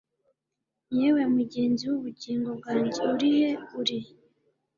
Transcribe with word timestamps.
Yewe 0.97 1.21
mugenzi 1.35 1.83
wubugingo 1.91 2.49
bwanjye 2.59 2.99
urihe 3.13 3.49
Uri 3.79 3.99